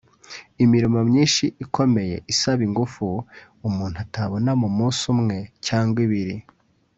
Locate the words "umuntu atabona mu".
3.67-4.69